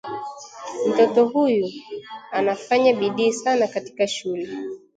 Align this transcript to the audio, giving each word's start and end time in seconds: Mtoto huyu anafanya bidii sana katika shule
Mtoto 0.89 1.25
huyu 1.25 1.69
anafanya 2.31 2.93
bidii 2.95 3.33
sana 3.33 3.67
katika 3.67 4.07
shule 4.07 4.49